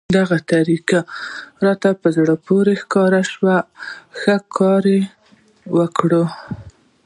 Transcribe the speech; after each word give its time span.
دغه 0.17 0.37
طریقه 0.53 0.99
یې 1.05 1.07
راته 1.65 1.89
په 2.01 2.07
زړه 2.17 2.35
پورې 2.45 2.73
ښکاره 2.81 3.21
شوه، 3.31 3.57
ښه 4.19 4.35
کار 4.57 4.83
یې 4.95 5.01
وکړ. 5.77 6.11